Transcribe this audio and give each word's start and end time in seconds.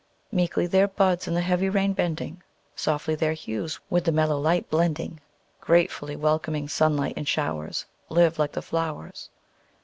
Meekly 0.31 0.65
their 0.65 0.87
buds 0.87 1.27
in 1.27 1.35
the 1.35 1.41
heavy 1.41 1.69
rain 1.69 1.93
bending, 1.93 2.41
Softly 2.75 3.13
their 3.13 3.33
hues 3.33 3.79
with 3.87 4.05
the 4.05 4.11
mellow 4.11 4.39
light 4.39 4.67
blending, 4.67 5.19
Gratefully 5.59 6.15
welcoming 6.15 6.67
sunlight 6.67 7.13
and 7.15 7.27
showers: 7.27 7.85
Live 8.09 8.39
like 8.39 8.53
the 8.53 8.63
flowers! 8.63 9.29